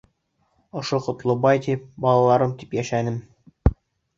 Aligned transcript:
Ошо 0.79 0.99
Ҡотлобай 1.07 1.61
тип, 1.67 1.85
балаларым 2.07 2.57
тип 2.63 2.75
йәшәнем. 2.79 3.21